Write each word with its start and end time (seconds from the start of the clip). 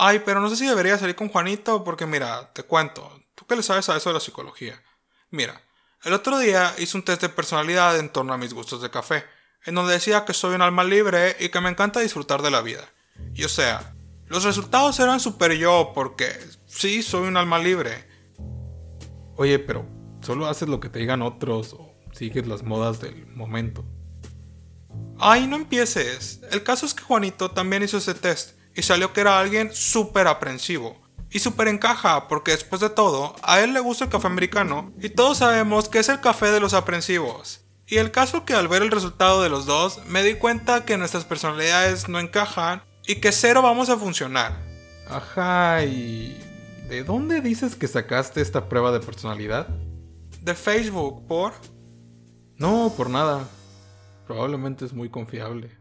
Ay, 0.00 0.22
pero 0.24 0.40
no 0.40 0.48
sé 0.48 0.54
si 0.54 0.64
debería 0.64 0.96
salir 0.96 1.16
con 1.16 1.28
Juanito 1.28 1.82
porque 1.82 2.06
mira, 2.06 2.52
te 2.52 2.62
cuento, 2.62 3.10
tú 3.34 3.44
qué 3.46 3.56
le 3.56 3.64
sabes 3.64 3.88
a 3.88 3.96
eso 3.96 4.10
de 4.10 4.14
la 4.14 4.20
psicología. 4.20 4.80
Mira, 5.30 5.60
el 6.04 6.12
otro 6.12 6.38
día 6.38 6.72
hice 6.78 6.96
un 6.96 7.02
test 7.02 7.22
de 7.22 7.28
personalidad 7.28 7.98
en 7.98 8.08
torno 8.08 8.32
a 8.32 8.38
mis 8.38 8.54
gustos 8.54 8.80
de 8.80 8.90
café, 8.90 9.24
en 9.64 9.74
donde 9.74 9.94
decía 9.94 10.24
que 10.24 10.34
soy 10.34 10.54
un 10.54 10.62
alma 10.62 10.84
libre 10.84 11.34
y 11.40 11.48
que 11.48 11.60
me 11.60 11.68
encanta 11.68 11.98
disfrutar 11.98 12.42
de 12.42 12.52
la 12.52 12.60
vida. 12.60 12.88
Y 13.34 13.42
o 13.42 13.48
sea, 13.48 13.96
los 14.26 14.44
resultados 14.44 15.00
eran 15.00 15.18
super 15.18 15.52
yo 15.54 15.90
porque 15.92 16.28
sí, 16.66 17.02
soy 17.02 17.26
un 17.26 17.36
alma 17.36 17.58
libre. 17.58 18.06
Oye, 19.34 19.58
pero 19.58 19.84
solo 20.20 20.46
haces 20.46 20.68
lo 20.68 20.78
que 20.78 20.90
te 20.90 21.00
digan 21.00 21.22
otros 21.22 21.72
o 21.72 21.92
sigues 22.12 22.46
las 22.46 22.62
modas 22.62 23.00
del 23.00 23.26
momento. 23.34 23.84
Ay, 25.18 25.48
no 25.48 25.56
empieces. 25.56 26.40
El 26.52 26.62
caso 26.62 26.86
es 26.86 26.94
que 26.94 27.02
Juanito 27.02 27.50
también 27.50 27.82
hizo 27.82 27.98
ese 27.98 28.14
test 28.14 28.57
y 28.78 28.82
salió 28.82 29.12
que 29.12 29.22
era 29.22 29.40
alguien 29.40 29.74
súper 29.74 30.28
aprensivo. 30.28 30.96
Y 31.30 31.40
súper 31.40 31.66
encaja, 31.66 32.28
porque 32.28 32.52
después 32.52 32.80
de 32.80 32.88
todo, 32.88 33.34
a 33.42 33.60
él 33.60 33.72
le 33.72 33.80
gusta 33.80 34.04
el 34.04 34.10
café 34.10 34.28
americano 34.28 34.92
y 35.00 35.08
todos 35.08 35.38
sabemos 35.38 35.88
que 35.88 35.98
es 35.98 36.08
el 36.08 36.20
café 36.20 36.52
de 36.52 36.60
los 36.60 36.74
aprensivos. 36.74 37.64
Y 37.88 37.96
el 37.96 38.12
caso 38.12 38.44
que 38.44 38.54
al 38.54 38.68
ver 38.68 38.82
el 38.82 38.92
resultado 38.92 39.42
de 39.42 39.48
los 39.48 39.66
dos, 39.66 40.00
me 40.06 40.22
di 40.22 40.34
cuenta 40.34 40.84
que 40.84 40.96
nuestras 40.96 41.24
personalidades 41.24 42.08
no 42.08 42.20
encajan 42.20 42.84
y 43.04 43.16
que 43.16 43.32
cero 43.32 43.62
vamos 43.62 43.88
a 43.90 43.96
funcionar. 43.96 44.56
Ajá, 45.08 45.84
¿y 45.84 46.38
de 46.88 47.02
dónde 47.02 47.40
dices 47.40 47.74
que 47.74 47.88
sacaste 47.88 48.40
esta 48.40 48.68
prueba 48.68 48.92
de 48.92 49.00
personalidad? 49.00 49.66
De 50.40 50.54
Facebook, 50.54 51.26
¿por? 51.26 51.52
No, 52.56 52.94
por 52.96 53.10
nada. 53.10 53.48
Probablemente 54.28 54.84
es 54.84 54.92
muy 54.92 55.10
confiable. 55.10 55.76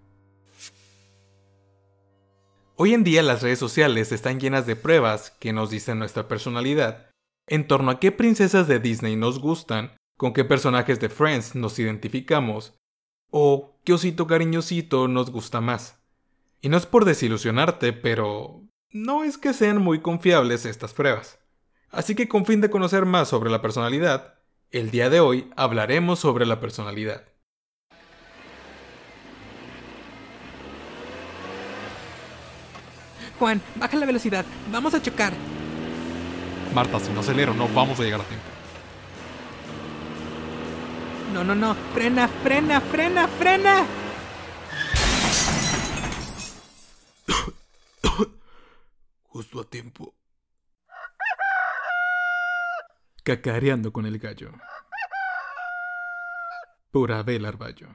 Hoy 2.79 2.93
en 2.93 3.03
día 3.03 3.23
las 3.23 3.41
redes 3.41 3.57
sociales 3.57 4.11
están 4.11 4.39
llenas 4.39 4.67
de 4.67 4.75
pruebas 4.75 5.31
que 5.39 5.51
nos 5.51 5.71
dicen 5.71 5.97
nuestra 5.97 6.27
personalidad 6.27 7.09
en 7.47 7.67
torno 7.67 7.89
a 7.89 7.99
qué 7.99 8.11
princesas 8.11 8.67
de 8.67 8.79
Disney 8.79 9.15
nos 9.15 9.39
gustan, 9.39 9.95
con 10.15 10.31
qué 10.31 10.45
personajes 10.45 10.99
de 10.99 11.09
Friends 11.09 11.55
nos 11.55 11.79
identificamos 11.79 12.77
o 13.31 13.79
qué 13.83 13.93
osito 13.93 14.27
cariñosito 14.27 15.07
nos 15.07 15.31
gusta 15.31 15.59
más. 15.59 16.03
Y 16.61 16.69
no 16.69 16.77
es 16.77 16.85
por 16.85 17.05
desilusionarte, 17.05 17.93
pero 17.93 18.61
no 18.91 19.23
es 19.23 19.39
que 19.39 19.53
sean 19.53 19.81
muy 19.81 20.01
confiables 20.01 20.67
estas 20.67 20.93
pruebas. 20.93 21.39
Así 21.89 22.13
que 22.13 22.27
con 22.27 22.45
fin 22.45 22.61
de 22.61 22.69
conocer 22.69 23.07
más 23.07 23.27
sobre 23.27 23.49
la 23.49 23.63
personalidad, 23.63 24.35
el 24.69 24.91
día 24.91 25.09
de 25.09 25.19
hoy 25.19 25.49
hablaremos 25.55 26.19
sobre 26.19 26.45
la 26.45 26.59
personalidad. 26.59 27.25
Juan, 33.39 33.61
baja 33.75 33.97
la 33.97 34.05
velocidad. 34.05 34.45
Vamos 34.71 34.93
a 34.93 35.01
chocar. 35.01 35.33
Marta, 36.73 36.99
si 36.99 37.11
no 37.11 37.21
acelero, 37.21 37.53
no 37.53 37.67
vamos 37.69 37.99
a 37.99 38.03
llegar 38.03 38.21
a 38.21 38.23
tiempo. 38.23 38.45
No, 41.33 41.43
no, 41.43 41.53
no. 41.55 41.75
Frena, 41.93 42.27
frena, 42.27 42.81
frena, 42.81 43.27
frena. 43.27 43.85
Justo 49.23 49.59
a 49.61 49.63
tiempo. 49.65 50.13
Cacareando 53.23 53.91
con 53.91 54.05
el 54.05 54.17
gallo. 54.19 54.51
Por 56.91 57.11
Abel 57.11 57.45
Arballo. 57.45 57.89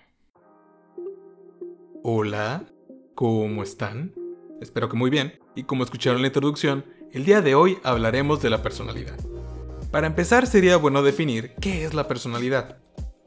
Hola, 2.05 2.67
¿cómo 3.15 3.63
están? 3.63 4.22
Espero 4.63 4.89
que 4.89 4.97
muy 4.97 5.11
bien, 5.11 5.41
y 5.57 5.65
como 5.65 5.83
escucharon 5.83 6.19
en 6.19 6.23
la 6.23 6.29
introducción, 6.29 6.87
el 7.11 7.25
día 7.25 7.43
de 7.43 7.57
hoy 7.57 7.79
hablaremos 7.83 8.41
de 8.41 8.49
la 8.49 8.63
personalidad. 8.63 9.19
Para 9.91 10.07
empezar 10.07 10.47
sería 10.47 10.77
bueno 10.77 11.03
definir 11.03 11.53
qué 11.61 11.85
es 11.85 11.95
la 11.95 12.07
personalidad. 12.07 12.79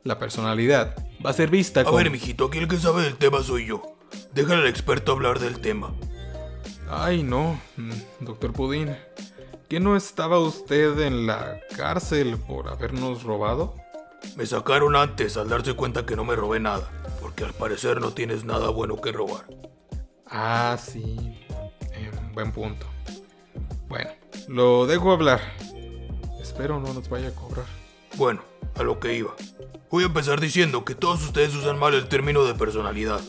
La 0.04 0.18
personalidad 0.18 0.96
va 1.24 1.32
a 1.32 1.34
ser 1.34 1.50
vista 1.50 1.84
como... 1.84 1.98
A 1.98 2.04
ver, 2.04 2.10
mijito, 2.10 2.46
aquí 2.46 2.60
el 2.60 2.70
que 2.70 2.78
sabe 2.78 3.04
del 3.04 3.18
tema 3.18 3.44
soy 3.44 3.66
yo. 3.66 3.98
Déjale 4.34 4.62
al 4.62 4.68
experto 4.68 5.12
hablar 5.12 5.40
del 5.40 5.60
tema. 5.60 5.94
Ay, 6.90 7.22
no, 7.22 7.60
mm, 7.76 7.92
doctor 8.22 8.54
Pudín. 8.54 8.96
¿Que 9.68 9.82
no 9.82 9.98
estaba 9.98 10.40
usted 10.40 10.98
en 11.00 11.28
la 11.28 11.60
cárcel 11.76 12.38
por 12.38 12.70
habernos 12.70 13.24
robado? 13.24 13.76
Me 14.38 14.46
sacaron 14.46 14.96
antes 14.96 15.36
al 15.36 15.50
darse 15.50 15.74
cuenta 15.74 16.06
que 16.06 16.16
no 16.16 16.24
me 16.24 16.38
robé 16.38 16.62
nada, 16.62 16.90
porque 17.20 17.44
al 17.44 17.54
parecer 17.54 18.00
no 18.00 18.12
tienes 18.12 18.46
nada 18.46 18.70
bueno 18.70 19.02
que 19.02 19.12
robar. 19.12 19.46
Ah, 20.38 20.78
sí. 20.78 21.16
Eh, 21.94 22.12
buen 22.34 22.52
punto. 22.52 22.86
Bueno, 23.88 24.12
lo 24.50 24.86
dejo 24.86 25.14
hablar. 25.14 25.40
Espero 26.42 26.78
no 26.82 26.94
nos 26.94 27.08
vaya 27.08 27.30
a 27.30 27.32
cobrar. 27.32 27.66
Bueno, 28.18 28.44
a 28.76 28.84
lo 28.84 29.00
que 29.00 29.16
iba. 29.16 29.34
Voy 29.90 30.04
a 30.04 30.08
empezar 30.08 30.42
diciendo 30.42 30.84
que 30.84 30.94
todos 30.94 31.24
ustedes 31.24 31.56
usan 31.56 31.80
mal 31.80 31.94
el 31.94 32.10
término 32.10 32.44
de 32.44 32.54
personalidad. 32.54 33.22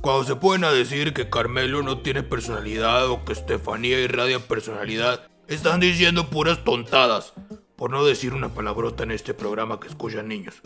Cuando 0.00 0.22
se 0.22 0.36
pueden 0.36 0.62
a 0.62 0.70
decir 0.70 1.12
que 1.12 1.28
Carmelo 1.28 1.82
no 1.82 1.98
tiene 1.98 2.22
personalidad 2.22 3.08
o 3.08 3.24
que 3.24 3.32
Estefanía 3.32 3.98
irradia 3.98 4.38
personalidad, 4.38 5.26
están 5.48 5.80
diciendo 5.80 6.30
puras 6.30 6.62
tontadas, 6.62 7.32
por 7.74 7.90
no 7.90 8.04
decir 8.04 8.34
una 8.34 8.50
palabrota 8.50 9.02
en 9.02 9.10
este 9.10 9.34
programa 9.34 9.80
que 9.80 9.88
escuchan 9.88 10.28
niños 10.28 10.62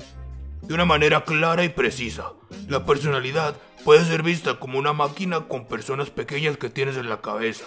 de 0.71 0.75
una 0.75 0.85
manera 0.85 1.25
clara 1.25 1.65
y 1.65 1.69
precisa. 1.69 2.33
La 2.69 2.87
personalidad 2.87 3.57
puede 3.85 4.05
ser 4.05 4.23
vista 4.23 4.61
como 4.61 4.79
una 4.79 4.93
máquina 4.93 5.49
con 5.49 5.67
personas 5.67 6.11
pequeñas 6.11 6.59
que 6.59 6.71
tienes 6.71 6.97
en 6.97 7.09
la 7.09 7.21
cabeza, 7.21 7.65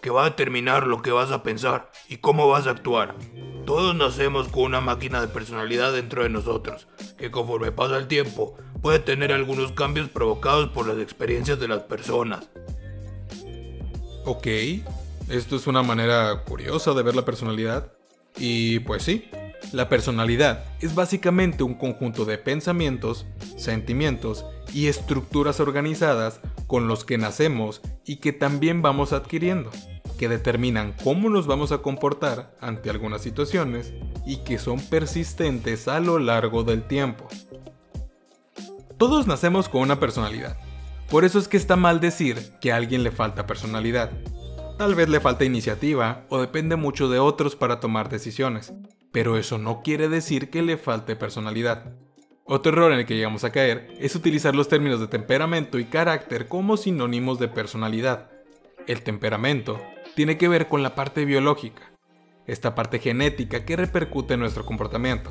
que 0.00 0.10
va 0.10 0.22
a 0.22 0.30
determinar 0.30 0.86
lo 0.86 1.02
que 1.02 1.10
vas 1.10 1.32
a 1.32 1.42
pensar 1.42 1.90
y 2.08 2.18
cómo 2.18 2.46
vas 2.46 2.68
a 2.68 2.70
actuar. 2.70 3.16
Todos 3.66 3.96
nacemos 3.96 4.46
con 4.46 4.62
una 4.62 4.80
máquina 4.80 5.20
de 5.20 5.26
personalidad 5.26 5.92
dentro 5.92 6.22
de 6.22 6.28
nosotros, 6.28 6.86
que 7.18 7.32
conforme 7.32 7.72
pasa 7.72 7.96
el 7.96 8.06
tiempo 8.06 8.56
puede 8.80 9.00
tener 9.00 9.32
algunos 9.32 9.72
cambios 9.72 10.08
provocados 10.08 10.68
por 10.68 10.86
las 10.86 10.98
experiencias 10.98 11.58
de 11.58 11.66
las 11.66 11.80
personas. 11.80 12.50
Ok, 14.26 14.46
esto 15.28 15.56
es 15.56 15.66
una 15.66 15.82
manera 15.82 16.44
curiosa 16.44 16.94
de 16.94 17.02
ver 17.02 17.16
la 17.16 17.24
personalidad. 17.24 17.92
Y 18.36 18.78
pues 18.80 19.02
sí, 19.02 19.28
la 19.72 19.88
personalidad 19.88 20.64
es 20.80 20.94
básicamente 20.94 21.62
un 21.62 21.74
conjunto 21.74 22.24
de 22.24 22.38
pensamientos, 22.38 23.26
sentimientos 23.56 24.44
y 24.72 24.86
estructuras 24.86 25.60
organizadas 25.60 26.40
con 26.66 26.88
los 26.88 27.04
que 27.04 27.18
nacemos 27.18 27.80
y 28.04 28.16
que 28.16 28.32
también 28.32 28.82
vamos 28.82 29.12
adquiriendo, 29.12 29.70
que 30.18 30.28
determinan 30.28 30.94
cómo 31.02 31.28
nos 31.30 31.46
vamos 31.46 31.72
a 31.72 31.78
comportar 31.78 32.56
ante 32.60 32.90
algunas 32.90 33.22
situaciones 33.22 33.92
y 34.26 34.38
que 34.38 34.58
son 34.58 34.80
persistentes 34.80 35.88
a 35.88 36.00
lo 36.00 36.18
largo 36.18 36.64
del 36.64 36.82
tiempo. 36.82 37.28
Todos 38.96 39.26
nacemos 39.26 39.68
con 39.68 39.82
una 39.82 39.98
personalidad, 39.98 40.56
por 41.10 41.24
eso 41.24 41.38
es 41.38 41.48
que 41.48 41.56
está 41.56 41.76
mal 41.76 42.00
decir 42.00 42.38
que 42.60 42.72
a 42.72 42.76
alguien 42.76 43.02
le 43.02 43.10
falta 43.10 43.46
personalidad. 43.46 44.10
Tal 44.78 44.94
vez 44.94 45.08
le 45.08 45.20
falta 45.20 45.44
iniciativa 45.44 46.24
o 46.28 46.40
depende 46.40 46.76
mucho 46.76 47.08
de 47.08 47.18
otros 47.20 47.54
para 47.54 47.78
tomar 47.78 48.08
decisiones, 48.08 48.72
pero 49.14 49.38
eso 49.38 49.58
no 49.58 49.80
quiere 49.80 50.08
decir 50.08 50.50
que 50.50 50.60
le 50.60 50.76
falte 50.76 51.14
personalidad. 51.14 51.92
Otro 52.46 52.72
error 52.72 52.90
en 52.90 52.98
el 52.98 53.06
que 53.06 53.14
llegamos 53.14 53.44
a 53.44 53.52
caer 53.52 53.94
es 54.00 54.16
utilizar 54.16 54.56
los 54.56 54.66
términos 54.66 54.98
de 54.98 55.06
temperamento 55.06 55.78
y 55.78 55.84
carácter 55.84 56.48
como 56.48 56.76
sinónimos 56.76 57.38
de 57.38 57.46
personalidad. 57.46 58.28
El 58.88 59.02
temperamento 59.02 59.80
tiene 60.16 60.36
que 60.36 60.48
ver 60.48 60.66
con 60.66 60.82
la 60.82 60.96
parte 60.96 61.24
biológica, 61.24 61.92
esta 62.48 62.74
parte 62.74 62.98
genética 62.98 63.64
que 63.64 63.76
repercute 63.76 64.34
en 64.34 64.40
nuestro 64.40 64.64
comportamiento. 64.64 65.30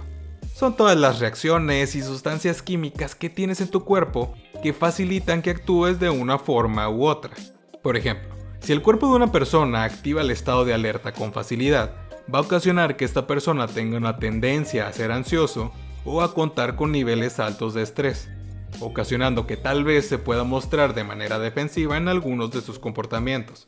Son 0.55 0.77
todas 0.77 0.95
las 0.97 1.19
reacciones 1.19 1.93
y 1.95 2.01
sustancias 2.01 2.61
químicas 2.61 3.15
que 3.15 3.29
tienes 3.29 3.59
en 3.59 3.67
tu 3.67 3.83
cuerpo 3.83 4.33
que 4.63 4.71
facilitan 4.71 5.41
que 5.41 5.49
actúes 5.49 5.99
de 5.99 6.09
una 6.09 6.39
forma 6.39 6.87
u 6.89 7.05
otra. 7.05 7.33
Por 7.81 7.97
ejemplo, 7.97 8.33
si 8.61 8.71
el 8.71 8.81
cuerpo 8.81 9.09
de 9.09 9.17
una 9.17 9.33
persona 9.33 9.83
activa 9.83 10.21
el 10.21 10.31
estado 10.31 10.63
de 10.63 10.73
alerta 10.73 11.11
con 11.11 11.33
facilidad, 11.33 12.02
va 12.33 12.39
a 12.39 12.41
ocasionar 12.41 12.95
que 12.95 13.05
esta 13.05 13.27
persona 13.27 13.67
tenga 13.67 13.97
una 13.97 14.17
tendencia 14.17 14.87
a 14.87 14.93
ser 14.93 15.11
ansioso 15.11 15.71
o 16.05 16.21
a 16.21 16.33
contar 16.33 16.75
con 16.75 16.91
niveles 16.91 17.39
altos 17.39 17.73
de 17.73 17.83
estrés, 17.83 18.29
ocasionando 18.79 19.47
que 19.47 19.57
tal 19.57 19.83
vez 19.83 20.07
se 20.07 20.17
pueda 20.17 20.43
mostrar 20.43 20.93
de 20.93 21.03
manera 21.03 21.39
defensiva 21.39 21.97
en 21.97 22.07
algunos 22.07 22.51
de 22.51 22.61
sus 22.61 22.79
comportamientos. 22.79 23.67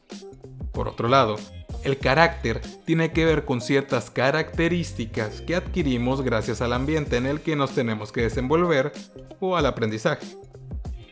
Por 0.72 0.88
otro 0.88 1.07
lado, 1.07 1.38
el 1.84 1.98
carácter 2.00 2.62
tiene 2.86 3.12
que 3.12 3.25
ver 3.25 3.46
con 3.46 3.62
ciertas 3.62 4.10
características 4.10 5.42
que 5.42 5.56
adquirimos 5.56 6.22
gracias 6.22 6.62
al 6.62 6.74
ambiente 6.74 7.18
en 7.18 7.28
el 7.28 7.42
que 7.42 7.56
nos 7.56 7.72
tenemos 7.72 8.12
que 8.12 8.22
desenvolver 8.22 8.92
o 9.40 9.56
al 9.56 9.66
aprendizaje. 9.66 10.25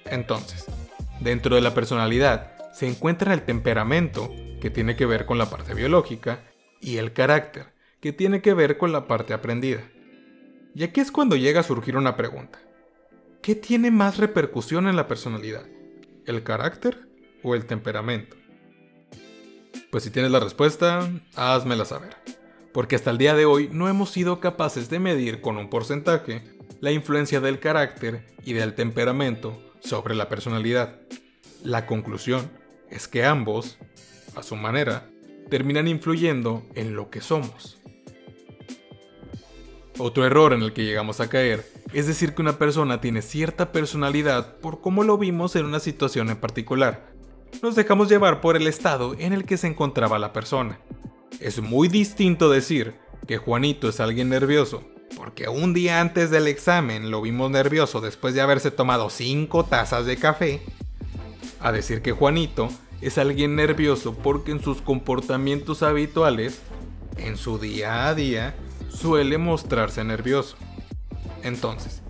Entonces, 0.06 0.66
dentro 1.20 1.56
de 1.56 1.62
la 1.62 1.74
personalidad 1.74 2.52
se 2.74 2.88
encuentra 2.88 3.34
el 3.34 3.44
temperamento, 3.44 4.34
que 4.60 4.72
tiene 4.72 4.96
que 4.96 5.06
ver 5.06 5.26
con 5.26 5.38
la 5.38 5.50
parte 5.50 5.74
biológica, 5.74 6.40
y 6.84 6.98
el 6.98 7.14
carácter, 7.14 7.74
que 8.02 8.12
tiene 8.12 8.42
que 8.42 8.54
ver 8.54 8.78
con 8.78 8.92
la 8.92 9.08
parte 9.08 9.34
aprendida. 9.34 9.90
Y 10.76 10.84
aquí 10.84 11.00
es 11.00 11.12
cuando 11.12 11.38
llega 11.38 11.62
a 11.62 11.64
surgir 11.64 11.96
una 11.96 12.18
pregunta. 12.18 12.60
¿Qué 13.42 13.56
tiene 13.56 13.90
más 13.90 14.18
repercusión 14.18 14.88
en 14.88 14.98
la 14.98 15.08
personalidad? 15.08 15.66
¿El 16.26 16.44
carácter 16.44 17.08
o 17.42 17.56
el 17.56 17.66
temperamento? 17.66 18.36
Pues 19.92 20.04
si 20.04 20.10
tienes 20.10 20.32
la 20.32 20.42
respuesta, 20.42 21.10
házmela 21.36 21.86
saber. 21.86 22.18
Porque 22.74 22.96
hasta 22.96 23.12
el 23.12 23.18
día 23.18 23.34
de 23.34 23.46
hoy 23.46 23.70
no 23.72 23.88
hemos 23.88 24.10
sido 24.10 24.40
capaces 24.40 24.90
de 24.90 25.00
medir 25.00 25.40
con 25.40 25.58
un 25.58 25.70
porcentaje 25.70 26.44
la 26.82 26.92
influencia 26.92 27.40
del 27.40 27.60
carácter 27.60 28.26
y 28.44 28.54
del 28.54 28.74
temperamento 28.74 29.58
sobre 29.80 30.16
la 30.16 30.28
personalidad. 30.28 31.00
La 31.64 31.86
conclusión 31.86 32.52
es 32.90 33.08
que 33.08 33.24
ambos, 33.24 33.78
a 34.36 34.44
su 34.44 34.56
manera, 34.56 35.10
terminan 35.50 35.88
influyendo 35.88 36.64
en 36.76 36.96
lo 36.96 37.10
que 37.10 37.22
somos. 37.22 37.80
Otro 40.00 40.26
error 40.26 40.54
en 40.54 40.64
el 40.64 40.74
que 40.74 40.86
llegamos 40.86 41.20
a 41.20 41.30
caer 41.30 41.66
es 41.94 42.08
decir 42.08 42.34
que 42.34 42.42
una 42.42 42.58
persona 42.58 43.00
tiene 43.00 43.22
cierta 43.22 43.72
personalidad 43.72 44.58
por 44.58 44.82
cómo 44.82 45.04
lo 45.04 45.18
vimos 45.18 45.56
en 45.56 45.66
una 45.66 45.80
situación 45.80 46.30
en 46.30 46.38
particular. 46.38 47.14
Nos 47.62 47.76
dejamos 47.76 48.10
llevar 48.10 48.42
por 48.42 48.58
el 48.58 48.66
estado 48.66 49.16
en 49.20 49.32
el 49.32 49.46
que 49.46 49.58
se 49.58 49.68
encontraba 49.68 50.18
la 50.18 50.34
persona. 50.34 50.80
Es 51.40 51.62
muy 51.62 51.88
distinto 51.88 52.50
decir 52.50 52.96
que 53.28 53.38
Juanito 53.38 53.88
es 53.88 54.00
alguien 54.00 54.30
nervioso, 54.30 54.84
porque 55.16 55.48
un 55.48 55.74
día 55.74 56.02
antes 56.02 56.32
del 56.32 56.48
examen 56.48 57.12
lo 57.12 57.22
vimos 57.22 57.52
nervioso 57.52 58.02
después 58.02 58.34
de 58.34 58.42
haberse 58.42 58.72
tomado 58.72 59.12
5 59.12 59.66
tazas 59.66 60.08
de 60.08 60.18
café, 60.18 60.62
a 61.60 61.72
decir 61.72 62.02
que 62.02 62.12
Juanito 62.12 62.70
es 63.04 63.18
alguien 63.18 63.56
nervioso 63.56 64.14
porque 64.16 64.52
en 64.52 64.62
sus 64.62 64.82
comportamientos 64.82 65.84
habituales, 65.84 66.62
en 67.18 67.38
su 67.38 67.60
día 67.60 68.08
a 68.08 68.16
día, 68.16 68.56
suele 68.90 69.38
mostrarse 69.38 70.04
nervioso. 70.04 70.56
Entonces, 71.44 72.02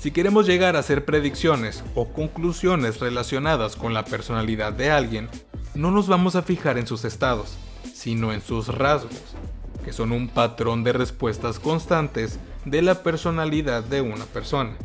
si 0.00 0.10
queremos 0.10 0.46
llegar 0.46 0.76
a 0.76 0.80
hacer 0.80 1.04
predicciones 1.04 1.84
o 1.94 2.08
conclusiones 2.08 3.00
relacionadas 3.00 3.76
con 3.76 3.94
la 3.94 4.04
personalidad 4.04 4.72
de 4.72 4.90
alguien, 4.90 5.28
no 5.74 5.90
nos 5.90 6.08
vamos 6.08 6.34
a 6.34 6.42
fijar 6.42 6.78
en 6.78 6.86
sus 6.86 7.04
estados, 7.04 7.56
sino 7.94 8.32
en 8.32 8.40
sus 8.40 8.68
rasgos, 8.68 9.36
que 9.84 9.92
son 9.92 10.10
un 10.10 10.28
patrón 10.28 10.82
de 10.82 10.92
respuestas 10.92 11.60
constantes 11.60 12.40
de 12.64 12.82
la 12.82 13.02
personalidad 13.02 13.84
de 13.84 14.00
una 14.00 14.24
persona. 14.24 14.76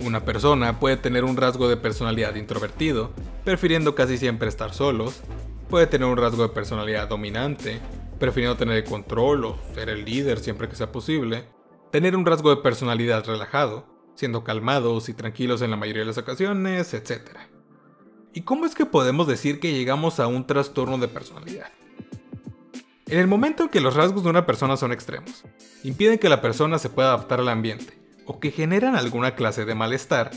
Una 0.00 0.24
persona 0.24 0.78
puede 0.78 0.96
tener 0.96 1.24
un 1.24 1.36
rasgo 1.36 1.68
de 1.68 1.76
personalidad 1.76 2.34
introvertido, 2.36 3.10
prefiriendo 3.44 3.94
casi 3.94 4.18
siempre 4.18 4.48
estar 4.48 4.72
solos, 4.72 5.20
puede 5.68 5.86
tener 5.86 6.06
un 6.06 6.16
rasgo 6.16 6.42
de 6.42 6.54
personalidad 6.54 7.08
dominante, 7.08 7.80
prefiriendo 8.18 8.56
tener 8.56 8.76
el 8.76 8.84
control 8.84 9.44
o 9.44 9.58
ser 9.74 9.88
el 9.88 10.04
líder 10.04 10.38
siempre 10.38 10.68
que 10.68 10.76
sea 10.76 10.92
posible, 10.92 11.44
tener 11.90 12.16
un 12.16 12.26
rasgo 12.26 12.50
de 12.50 12.62
personalidad 12.62 13.24
relajado, 13.26 13.86
siendo 14.14 14.44
calmados 14.44 15.08
y 15.08 15.14
tranquilos 15.14 15.62
en 15.62 15.70
la 15.70 15.76
mayoría 15.76 16.02
de 16.02 16.08
las 16.08 16.18
ocasiones, 16.18 16.94
etc. 16.94 17.20
¿Y 18.32 18.42
cómo 18.42 18.66
es 18.66 18.74
que 18.74 18.86
podemos 18.86 19.26
decir 19.26 19.60
que 19.60 19.72
llegamos 19.72 20.20
a 20.20 20.26
un 20.26 20.46
trastorno 20.46 20.98
de 20.98 21.08
personalidad? 21.08 21.70
En 23.06 23.18
el 23.18 23.26
momento 23.26 23.64
en 23.64 23.68
que 23.68 23.80
los 23.80 23.94
rasgos 23.94 24.22
de 24.22 24.30
una 24.30 24.46
persona 24.46 24.76
son 24.76 24.92
extremos, 24.92 25.44
impiden 25.84 26.18
que 26.18 26.30
la 26.30 26.40
persona 26.40 26.78
se 26.78 26.88
pueda 26.88 27.08
adaptar 27.08 27.40
al 27.40 27.48
ambiente, 27.48 27.98
o 28.24 28.40
que 28.40 28.50
generan 28.50 28.96
alguna 28.96 29.34
clase 29.34 29.64
de 29.64 29.74
malestar, 29.74 30.30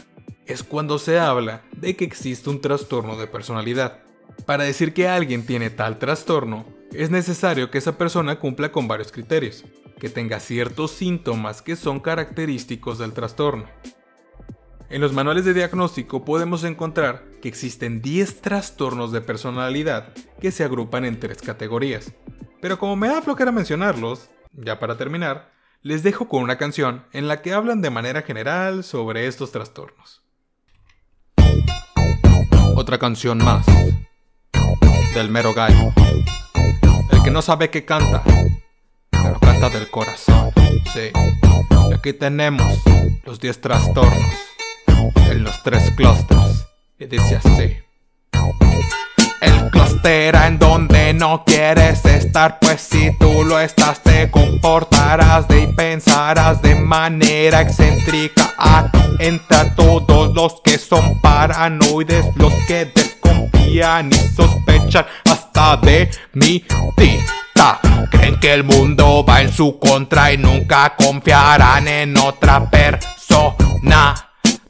es 0.45 0.63
cuando 0.63 1.00
se 1.00 1.19
habla 1.19 1.63
de 1.71 1.95
que 1.95 2.06
existe 2.06 2.50
un 2.50 2.62
trastorno 2.62 3.18
de 3.18 3.27
personalidad. 3.27 4.00
Para 4.45 4.63
decir 4.63 4.94
que 4.94 5.07
alguien 5.07 5.45
tiene 5.45 5.69
tal 5.69 5.97
trastorno, 5.97 6.65
es 6.94 7.09
necesario 7.09 7.71
que 7.71 7.77
esa 7.77 7.97
persona 7.97 8.39
cumpla 8.39 8.71
con 8.71 8.88
varios 8.88 9.12
criterios, 9.12 9.65
que 10.00 10.09
tenga 10.09 10.39
ciertos 10.39 10.92
síntomas 10.92 11.62
que 11.62 11.75
son 11.75 12.00
característicos 12.00 13.00
del 13.00 13.13
trastorno. 13.13 13.65
En 14.89 15.01
los 15.01 15.13
manuales 15.13 15.45
de 15.45 15.53
diagnóstico 15.53 16.24
podemos 16.24 16.63
encontrar 16.63 17.24
que 17.41 17.50
existen 17.50 18.01
10 18.01 18.41
trastornos 18.41 19.12
de 19.12 19.21
personalidad 19.21 20.13
que 20.39 20.51
se 20.51 20.63
agrupan 20.63 21.06
en 21.06 21.19
tres 21.19 21.41
categorías. 21.41 22.13
Pero 22.62 22.77
como 22.77 22.95
me 22.95 23.07
da 23.07 23.21
flojera 23.21 23.51
mencionarlos, 23.51 24.30
ya 24.53 24.80
para 24.80 24.95
terminar, 24.98 25.51
les 25.81 26.03
dejo 26.03 26.27
con 26.27 26.44
una 26.44 26.57
canción 26.57 27.06
en 27.13 27.27
la 27.27 27.41
que 27.41 27.53
hablan 27.53 27.81
de 27.81 27.89
manera 27.89 28.21
general 28.21 28.83
sobre 28.83 29.27
estos 29.27 29.51
trastornos. 29.51 30.25
Otra 32.75 32.98
canción 33.00 33.38
más 33.38 33.66
del 35.13 35.30
mero 35.30 35.54
gallo. 35.54 35.94
El 37.10 37.24
que 37.24 37.31
no 37.31 37.42
sabe 37.42 37.69
qué 37.69 37.86
canta, 37.86 38.22
pero 39.12 39.39
canta 39.39 39.69
del 39.69 39.89
corazón. 39.89 40.51
Sí. 40.94 41.12
Y 41.89 41.94
aquí 41.94 42.12
tenemos 42.12 42.68
los 43.24 43.39
10 43.39 43.62
trastornos 43.62 44.33
en 45.30 45.44
los 45.44 45.63
tres 45.63 45.89
clusters. 45.95 46.68
Y 47.00 47.06
dice 47.06 47.38
así. 47.38 47.77
El 49.45 49.69
cluster 49.69 50.36
en 50.36 50.57
donde 50.57 51.13
no 51.13 51.44
quieres 51.45 52.03
estar, 52.06 52.59
pues 52.59 52.81
si 52.81 53.15
tú 53.18 53.44
lo 53.45 53.59
estás 53.59 54.01
te 54.01 54.30
comportarás 54.31 55.47
de 55.47 55.63
y 55.63 55.68
pensarás 55.68 56.62
de 56.62 56.75
manera 56.75 57.62
excéntrica. 57.62 58.53
Aquí 58.57 59.00
entra 59.19 59.75
todos 59.75 60.33
los 60.33 60.62
que 60.62 60.77
son 60.77 61.21
paranoides, 61.21 62.25
los 62.36 62.53
que 62.68 62.92
desconfían 62.94 64.09
y 64.12 64.15
sospechan 64.36 65.06
hasta 65.30 65.77
de 65.77 66.09
mi 66.33 66.65
tita. 66.98 67.80
Creen 68.12 68.39
que 68.39 68.53
el 68.53 68.63
mundo 68.63 69.24
va 69.27 69.41
en 69.41 69.51
su 69.51 69.77
contra 69.80 70.33
y 70.33 70.38
nunca 70.38 70.95
confiarán 70.95 71.88
en 71.88 72.18
otra 72.18 72.69
persona. 72.69 74.25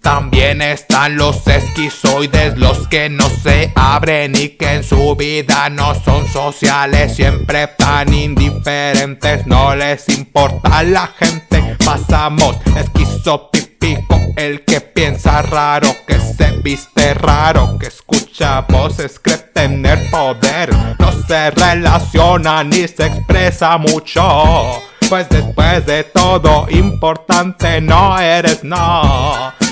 También 0.06 0.62
están 0.62 1.18
los 1.18 1.48
esquizoides, 1.48 2.60
los 2.60 2.88
que 2.90 3.10
no 3.10 3.28
se 3.28 3.72
abren 3.74 4.36
y 4.36 4.50
que 4.50 4.74
en 4.74 4.84
su 4.84 5.16
vida 5.16 5.68
no 5.72 5.96
son 5.96 6.28
sociales, 6.28 7.16
siempre 7.16 7.66
tan 7.76 8.14
indiferentes, 8.14 9.48
no 9.48 9.76
les 9.76 10.08
importa 10.10 10.84
la 10.84 11.08
gente. 11.08 11.76
Pasamos 11.84 12.56
esquizopipico, 12.78 14.20
el 14.36 14.64
que 14.64 14.80
piensa 14.80 15.42
raro, 15.42 15.88
que 16.06 16.20
se 16.20 16.52
viste 16.62 17.16
raro, 17.16 17.80
que 17.80 17.88
escucha 17.88 18.62
voces, 18.62 19.20
cree 19.20 19.38
tener 19.38 20.12
poder, 20.12 20.72
no 21.00 21.12
se 21.28 21.50
relaciona 21.50 22.64
ni 22.64 22.88
se 22.88 23.08
expresa 23.08 23.80
mucho. 23.80 24.84
Pues 25.10 25.28
después 25.30 25.84
de 25.88 26.04
todo, 26.04 26.68
importante 26.70 27.82
no 27.82 28.20
eres, 28.20 28.64
no. 28.64 29.65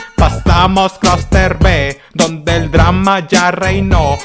Pasamos 0.53 0.99
Cluster 0.99 1.57
B, 1.57 1.99
donde 2.13 2.55
el 2.55 2.69
drama 2.69 3.27
ya 3.27 3.49
reinó. 3.49 4.19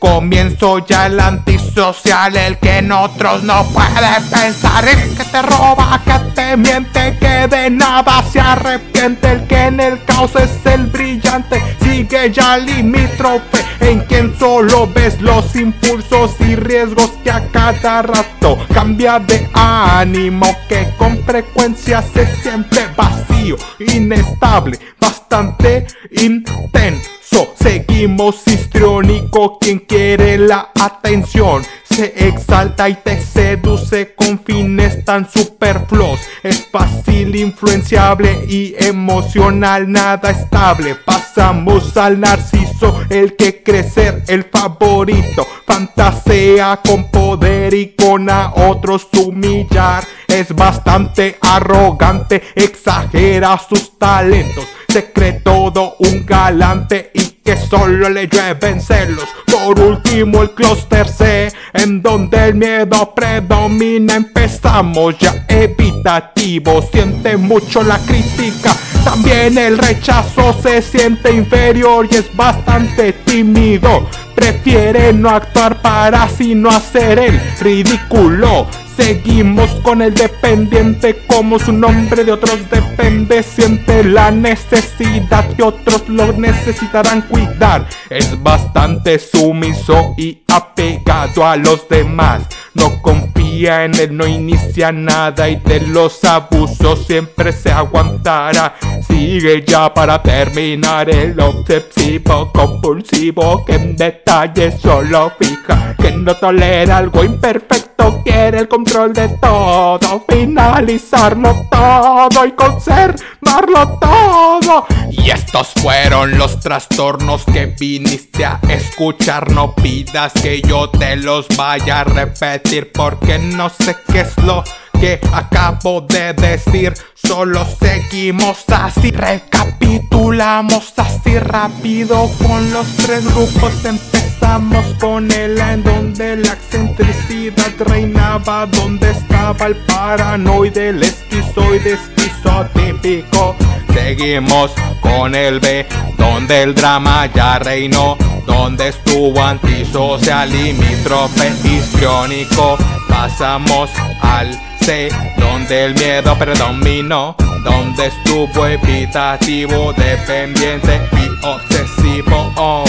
Comienzo 0.00 0.78
ya 0.78 1.08
el 1.08 1.20
antisocial, 1.20 2.34
el 2.34 2.56
que 2.56 2.78
en 2.78 2.90
otros 2.90 3.42
no 3.42 3.64
puede 3.66 4.20
pensar, 4.32 4.88
el 4.88 5.14
que 5.14 5.24
te 5.24 5.42
roba, 5.42 6.00
que 6.02 6.18
te 6.34 6.56
miente, 6.56 7.18
que 7.20 7.46
de 7.46 7.68
nada 7.68 8.24
se 8.32 8.40
arrepiente, 8.40 9.30
el 9.30 9.46
que 9.46 9.64
en 9.66 9.78
el 9.78 10.02
caos 10.06 10.30
es 10.36 10.50
el 10.64 10.86
brillante, 10.86 11.62
sigue 11.82 12.32
ya 12.32 12.56
limítrofe, 12.56 13.62
en 13.80 14.00
quien 14.06 14.34
solo 14.38 14.86
ves 14.86 15.20
los 15.20 15.54
impulsos 15.54 16.30
y 16.40 16.56
riesgos 16.56 17.10
que 17.22 17.30
a 17.30 17.46
cada 17.52 18.00
rato 18.00 18.56
cambia 18.72 19.18
de 19.18 19.50
ánimo, 19.52 20.46
que 20.66 20.88
con 20.96 21.22
frecuencia 21.24 22.00
se 22.00 22.26
siente 22.36 22.88
vacío, 22.96 23.56
inestable, 23.78 24.78
bastante 24.98 25.86
intenso. 26.10 27.19
Seguimos 27.54 28.46
histriónico, 28.46 29.58
quien 29.58 29.80
quiere 29.80 30.38
la 30.38 30.70
atención 30.74 31.62
se 32.00 32.28
exalta 32.28 32.88
y 32.88 32.94
te 32.94 33.20
seduce 33.20 34.14
con 34.14 34.42
fines 34.42 35.04
tan 35.04 35.30
superfluos. 35.30 36.20
Es 36.42 36.66
fácil, 36.66 37.36
influenciable 37.36 38.46
y 38.48 38.74
emocional, 38.78 39.90
nada 39.90 40.30
estable. 40.30 40.94
Pasamos 40.94 41.96
al 41.98 42.20
narciso, 42.20 43.00
el 43.10 43.36
que 43.36 43.62
crecer, 43.62 44.22
el 44.28 44.44
favorito. 44.44 45.46
Fantasea 45.66 46.80
con 46.82 47.10
poder 47.10 47.74
y 47.74 47.94
con 47.94 48.30
a 48.30 48.54
otros 48.54 49.08
humillar. 49.12 50.04
Es 50.30 50.54
bastante 50.54 51.38
arrogante, 51.40 52.42
exagera 52.54 53.58
sus 53.58 53.98
talentos. 53.98 54.64
Se 54.88 55.12
cree 55.12 55.34
todo 55.34 55.96
un 55.98 56.24
galante 56.24 57.10
y 57.14 57.40
que 57.44 57.56
solo 57.56 58.08
le 58.08 58.28
llueven 58.28 58.80
celos. 58.80 59.28
Por 59.46 59.78
último, 59.80 60.42
el 60.42 60.52
cluster 60.52 61.08
C, 61.08 61.52
en 61.74 62.00
donde 62.00 62.48
el 62.48 62.54
miedo 62.54 63.12
predomina. 63.14 64.14
Empezamos 64.14 65.18
ya 65.18 65.46
evitativo, 65.48 66.80
siente 66.92 67.36
mucho 67.36 67.82
la 67.82 67.98
crítica 67.98 68.74
También 69.04 69.58
el 69.58 69.78
rechazo 69.78 70.56
se 70.62 70.82
siente 70.82 71.32
inferior 71.32 72.06
y 72.10 72.16
es 72.16 72.34
bastante 72.36 73.12
tímido. 73.12 74.08
Prefiere 74.34 75.12
no 75.12 75.30
actuar 75.30 75.80
para 75.82 76.24
así 76.24 76.54
no 76.54 76.70
hacer 76.70 77.18
el 77.18 77.40
ridículo. 77.60 78.66
Seguimos 78.96 79.70
con 79.82 80.02
el 80.02 80.14
dependiente 80.14 81.24
como 81.26 81.58
su 81.58 81.72
nombre 81.72 82.24
de 82.24 82.32
otros 82.32 82.58
depende. 82.70 83.42
Siente 83.42 84.04
la 84.04 84.30
necesidad 84.30 85.48
que 85.54 85.62
otros 85.62 86.08
lo 86.08 86.32
necesitarán 86.32 87.22
cuidar. 87.22 87.86
Es 88.10 88.40
bastante 88.42 89.18
sumiso 89.18 90.14
y 90.16 90.42
apegado 90.48 91.46
a 91.46 91.56
los 91.56 91.88
demás. 91.88 92.42
No 92.74 93.02
confía 93.02 93.84
en 93.84 93.94
él, 93.96 94.16
no 94.16 94.26
inicia 94.26 94.92
nada 94.92 95.48
y 95.48 95.56
de 95.56 95.80
los 95.80 96.22
abusos 96.24 97.06
siempre 97.06 97.52
se 97.52 97.70
aguantará. 97.70 98.74
Sigue 99.06 99.64
ya 99.66 99.92
para 99.92 100.22
terminar 100.22 101.10
el 101.10 101.38
obsesivo 101.40 102.50
compulsivo 102.52 103.64
que 103.64 103.74
en 103.74 103.96
detalle 103.96 104.70
solo 104.78 105.32
fija 105.38 105.96
que 106.00 106.12
no 106.12 106.34
tolera 106.36 106.98
algo 106.98 107.24
imperfecto, 107.24 108.22
quiere 108.24 108.60
el 108.60 108.68
control 108.68 109.12
de 109.12 109.28
todo, 109.28 110.24
finalizarlo 110.28 111.66
todo 111.70 112.46
y 112.46 112.52
conservarlo 112.52 113.98
todo. 114.00 114.86
Y 115.10 115.30
estos 115.30 115.72
fueron 115.82 116.38
los 116.38 116.60
trastornos 116.60 117.44
que 117.44 117.66
viniste 117.66 118.44
a 118.44 118.60
escuchar. 118.68 119.50
No 119.50 119.74
pidas 119.74 120.32
que 120.32 120.62
yo 120.62 120.88
te 120.88 121.16
los 121.16 121.46
vaya 121.56 122.00
a 122.00 122.04
repetir 122.04 122.59
porque 122.94 123.38
no 123.38 123.68
sé 123.68 123.96
qué 124.12 124.20
es 124.20 124.36
lo 124.44 124.62
que 125.00 125.20
acabo 125.32 126.02
de 126.02 126.32
decir. 126.34 126.92
Solo 127.14 127.66
seguimos 127.80 128.64
así, 128.68 129.10
recapitulamos 129.10 130.92
así 130.96 131.38
rápido 131.38 132.30
con 132.46 132.72
los 132.72 132.86
tres 132.96 133.24
grupos. 133.34 133.72
Empezamos 133.84 134.84
con 135.00 135.30
el 135.30 135.58
en 135.58 135.82
donde 135.82 136.36
la 136.36 136.52
excentricidad 136.52 137.72
reinaba, 137.78 138.66
donde 138.66 139.10
estaba 139.10 139.66
el 139.66 139.76
paranoide, 139.76 140.90
el 140.90 141.02
esquizoide, 141.02 141.94
esquizotípico. 141.94 143.56
Seguimos 143.92 144.70
con 145.00 145.34
el 145.34 145.60
B, 145.60 145.86
donde 146.16 146.62
el 146.62 146.74
drama 146.74 147.26
ya 147.34 147.58
reinó, 147.58 148.16
donde 148.46 148.88
estuvo 148.88 149.40
antisocial, 149.42 150.50
limítrofe, 150.50 151.52
histriónico. 151.64 152.76
Pasamos 153.08 153.90
al 154.22 154.48
C, 154.80 155.08
donde 155.38 155.84
el 155.86 155.94
miedo 155.94 156.36
predominó, 156.38 157.34
donde 157.64 158.06
estuvo 158.06 158.66
evitativo, 158.66 159.92
dependiente 159.94 161.00
y 161.12 161.46
obsesivo. 161.46 162.84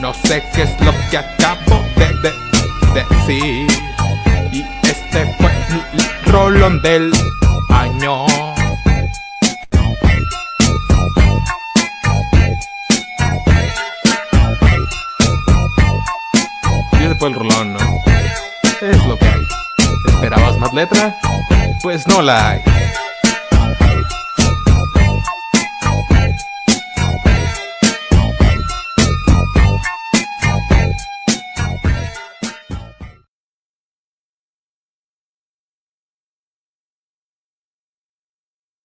No 0.00 0.12
sé 0.24 0.44
qué 0.54 0.62
es 0.62 0.80
lo 0.80 0.92
que 1.10 1.18
acabo 1.18 1.82
de, 1.96 2.06
de- 2.22 3.02
decir. 3.02 3.66
Y 4.52 4.62
este 4.86 5.34
fue 5.38 5.50
el 5.92 6.32
rolón 6.32 6.80
del 6.82 7.12
año. 7.70 8.26
El 17.26 17.34
rolón, 17.34 17.72
¿no? 17.72 17.78
Es 18.80 19.06
lo 19.06 19.16
que 19.16 19.24
hay. 19.24 19.40
¿Esperabas 20.08 20.58
más 20.58 20.72
letra? 20.74 21.16
Pues 21.82 22.06
no 22.06 22.22
la 22.22 22.50
hay. 22.50 22.60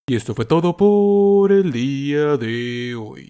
Y 0.08 0.16
esto 0.16 0.34
fue 0.34 0.46
todo 0.46 0.76
por 0.76 1.52
el 1.52 1.72
día 1.72 2.38
de 2.38 2.96
hoy. 2.96 3.30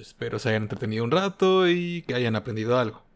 Espero 0.00 0.40
se 0.40 0.48
hayan 0.48 0.62
entretenido 0.62 1.04
un 1.04 1.12
rato 1.12 1.68
y 1.68 2.02
que 2.02 2.14
hayan 2.14 2.34
aprendido 2.34 2.76
algo. 2.76 3.07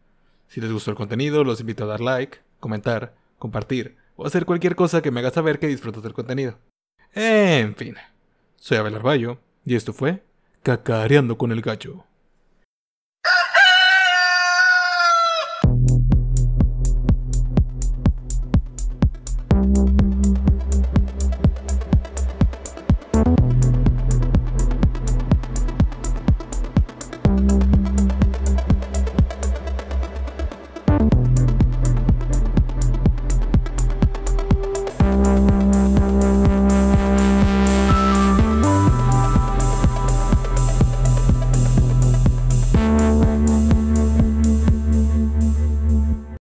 Si 0.47 0.61
les 0.61 0.71
gustó 0.71 0.91
el 0.91 0.97
contenido, 0.97 1.43
los 1.43 1.59
invito 1.59 1.83
a 1.83 1.87
dar 1.87 2.01
like, 2.01 2.39
comentar, 2.59 3.15
compartir 3.39 3.95
o 4.15 4.25
hacer 4.25 4.45
cualquier 4.45 4.75
cosa 4.75 5.01
que 5.01 5.11
me 5.11 5.19
haga 5.19 5.31
saber 5.31 5.59
que 5.59 5.67
disfrutas 5.67 6.03
del 6.03 6.13
contenido. 6.13 6.57
En 7.13 7.75
fin, 7.75 7.95
soy 8.57 8.77
Abel 8.77 8.95
Arballo 8.95 9.39
y 9.65 9.75
esto 9.75 9.93
fue 9.93 10.23
Cacareando 10.61 11.37
con 11.37 11.51
el 11.51 11.61
Gallo. 11.61 12.05